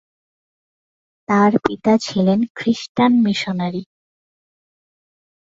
[1.29, 3.83] তার পিতা ছিলেন খৃষ্টান মিশনারী।